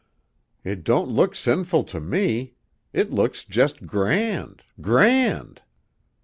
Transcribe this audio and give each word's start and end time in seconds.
It 0.63 0.83
don't 0.83 1.09
look 1.09 1.35
sinful 1.35 1.83
to 1.83 1.99
me; 1.99 2.55
it 2.91 3.11
looks 3.11 3.43
just 3.43 3.85
grand 3.85 4.63
grand!" 4.81 5.61